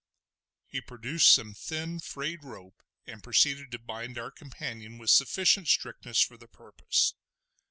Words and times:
He 0.65 0.81
produced 0.81 1.31
some 1.31 1.53
thin 1.53 1.99
frayed 1.99 2.43
rope 2.43 2.81
and 3.05 3.21
proceeded 3.21 3.69
to 3.69 3.77
bind 3.77 4.17
our 4.17 4.31
companion 4.31 4.97
with 4.97 5.11
sufficient 5.11 5.67
strictness 5.67 6.19
for 6.19 6.37
the 6.37 6.47
purpose. 6.47 7.13